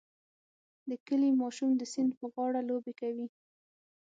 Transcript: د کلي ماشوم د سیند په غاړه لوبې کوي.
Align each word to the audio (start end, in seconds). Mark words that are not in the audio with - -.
د 0.89 0.91
کلي 1.07 1.29
ماشوم 1.41 1.71
د 1.77 1.81
سیند 1.93 2.11
په 2.19 2.25
غاړه 2.33 2.61
لوبې 2.69 2.93
کوي. 3.01 3.27